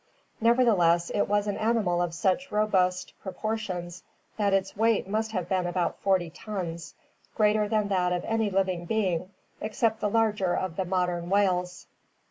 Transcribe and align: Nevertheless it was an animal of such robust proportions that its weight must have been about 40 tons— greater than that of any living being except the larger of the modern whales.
Nevertheless 0.41 1.11
it 1.11 1.29
was 1.29 1.45
an 1.45 1.57
animal 1.57 2.01
of 2.01 2.15
such 2.15 2.51
robust 2.51 3.13
proportions 3.21 4.01
that 4.35 4.51
its 4.51 4.75
weight 4.75 5.07
must 5.07 5.31
have 5.33 5.47
been 5.47 5.67
about 5.67 5.99
40 5.99 6.31
tons— 6.31 6.95
greater 7.37 7.67
than 7.67 7.87
that 7.89 8.11
of 8.11 8.23
any 8.25 8.49
living 8.49 8.85
being 8.85 9.29
except 9.61 9.99
the 10.01 10.09
larger 10.09 10.55
of 10.57 10.75
the 10.75 10.85
modern 10.85 11.29
whales. 11.29 11.85